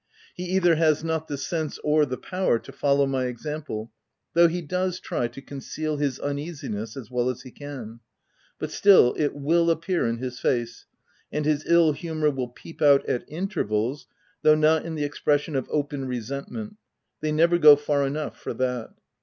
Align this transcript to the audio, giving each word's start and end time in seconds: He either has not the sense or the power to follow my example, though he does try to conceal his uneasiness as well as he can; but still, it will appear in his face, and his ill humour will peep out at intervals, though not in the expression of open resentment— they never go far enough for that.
He 0.33 0.45
either 0.45 0.77
has 0.77 1.03
not 1.03 1.27
the 1.27 1.37
sense 1.37 1.77
or 1.83 2.07
the 2.07 2.17
power 2.17 2.57
to 2.57 2.71
follow 2.71 3.05
my 3.05 3.25
example, 3.25 3.91
though 4.33 4.47
he 4.47 4.63
does 4.63 4.99
try 4.99 5.27
to 5.27 5.43
conceal 5.43 5.97
his 5.97 6.17
uneasiness 6.17 6.97
as 6.97 7.11
well 7.11 7.29
as 7.29 7.43
he 7.43 7.51
can; 7.51 7.99
but 8.57 8.71
still, 8.71 9.13
it 9.15 9.35
will 9.35 9.69
appear 9.69 10.07
in 10.07 10.17
his 10.17 10.39
face, 10.39 10.87
and 11.31 11.45
his 11.45 11.63
ill 11.67 11.91
humour 11.91 12.31
will 12.31 12.49
peep 12.49 12.81
out 12.81 13.07
at 13.07 13.25
intervals, 13.29 14.07
though 14.41 14.55
not 14.55 14.87
in 14.87 14.95
the 14.95 15.03
expression 15.05 15.55
of 15.55 15.69
open 15.69 16.05
resentment— 16.07 16.77
they 17.21 17.31
never 17.31 17.59
go 17.59 17.75
far 17.75 18.03
enough 18.07 18.35
for 18.39 18.55
that. 18.55 18.89